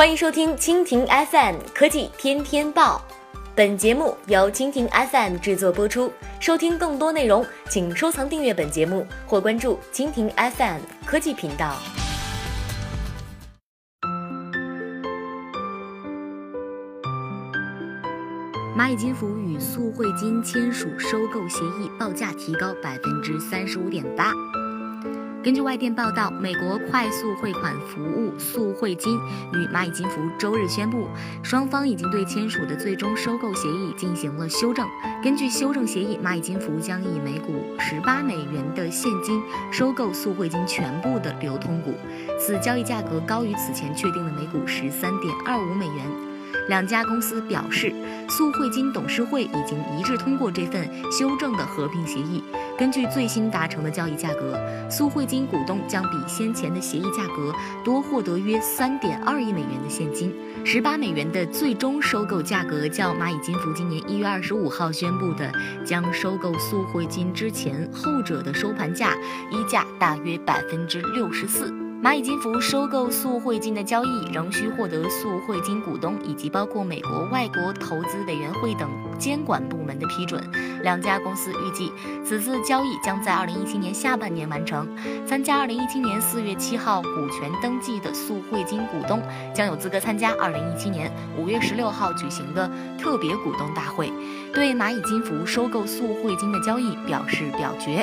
[0.00, 3.04] 欢迎收听蜻蜓 FM 科技天天报，
[3.54, 6.10] 本节目由蜻蜓 FM 制作播出。
[6.40, 11.76] 收听更多内容，请收藏订阅本节目或关注蜻蜓 FM 科技频道。
[18.74, 24.32] 蚂蚁金服与速汇金签署收购协议，报价提高百分之三十五点八。
[25.42, 29.18] 根据外电报道，美国快速汇款服务速汇金
[29.54, 31.08] 与蚂蚁金服周日宣布，
[31.42, 34.86] 双方已经对签署的最终收购协议进行了修正。
[35.24, 39.40] 根据修正协议，蚂蚁金服将以每股十八美元的现金
[39.72, 41.94] 收购速汇金全部的流通股，
[42.38, 46.29] 此交易价格高于此前确定的每股十三点二五美元。
[46.70, 47.92] 两家公司表示，
[48.28, 52.44] 速汇金董事会已经一致通过这份修正的合并协议。
[52.78, 54.56] 根据最新达成的交易价格，
[54.88, 57.52] 速汇金股东将比先前的协议价格
[57.84, 60.32] 多获得约三点二亿美元的现金。
[60.64, 65.52] 十八美元的最终收购价格较蚂蚁金服今年一月二十五号宣布的
[65.84, 69.16] 将收购速汇金之前后者的收盘价
[69.50, 71.79] 溢价大约百分之六十四。
[72.02, 80.42] 蚂蚁金服收购速汇金的交易仍需获得速汇金股东以及包括美国外国投资委员会等监管部门的批准。
[80.82, 81.92] 两家公司预计
[82.24, 84.88] 此次交易将在二零一七年下半年完成。
[85.26, 89.22] 参加二零一七年四月七号股权登记的速汇金股东
[89.54, 92.66] 将有资格参加二零一七年五月十六号举行的
[92.98, 94.10] 特别股东大会，
[94.54, 98.02] 对蚂蚁金服收购速汇金的交易表示表决。